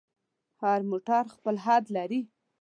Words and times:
هر 0.61 0.79
موټر 0.89 1.23
خپل 1.35 1.55
حد 1.65 1.83
لري. 1.95 2.21